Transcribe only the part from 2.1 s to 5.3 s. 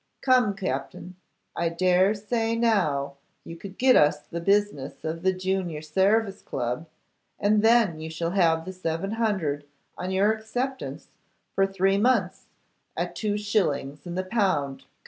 say now you could get us the business of